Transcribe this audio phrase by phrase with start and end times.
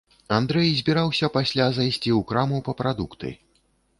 [0.35, 3.29] Андрэй збіраўся пасля зайсці ў краму па прадукты.